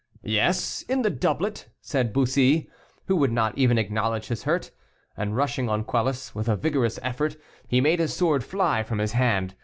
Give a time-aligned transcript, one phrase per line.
[0.23, 2.67] "Yes, in the doublet," said Bussy,
[3.05, 4.71] who would not even acknowledge his hurt.
[5.15, 9.11] And rushing on Quelus, with a vigorous effort, he made his sword fly from his
[9.11, 9.53] hand.